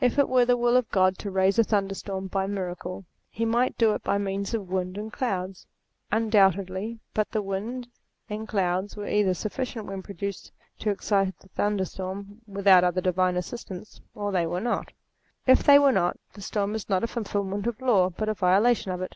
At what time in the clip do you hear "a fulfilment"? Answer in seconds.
17.04-17.66